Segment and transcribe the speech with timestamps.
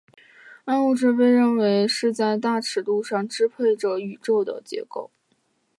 [0.65, 5.11] 暗物质被认为是在大尺度上支配着宇宙的结构。